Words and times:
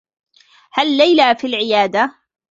هل 0.71 0.97
ليلى 0.97 1.35
في 1.35 1.47
العيادة؟ 1.47 2.15